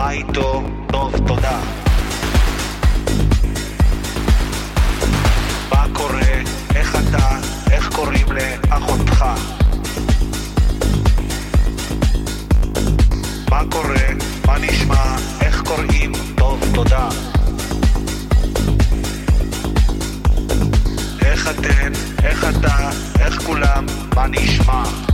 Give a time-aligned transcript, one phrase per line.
[0.00, 0.64] מה טוב,
[1.26, 1.60] תודה.
[5.70, 6.20] מה קורה?
[6.74, 7.36] איך אתה?
[7.70, 9.24] איך קוראים לאחותך?
[13.50, 14.06] מה קורה?
[14.46, 15.16] מה נשמע?
[15.40, 16.12] איך קוראים?
[16.36, 17.08] טוב, תודה.
[21.22, 21.92] איך אתן?
[22.22, 22.90] איך אתה?
[23.20, 23.86] איך כולם?
[24.14, 25.09] מה נשמע?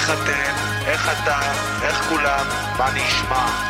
[0.00, 0.54] איך אתם,
[0.86, 1.40] איך אתה,
[1.82, 2.46] איך כולם,
[2.78, 3.69] מה נשמע?